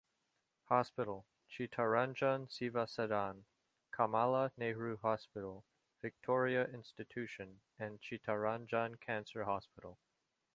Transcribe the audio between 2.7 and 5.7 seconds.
Sadan, Kamala Nehru Hospital,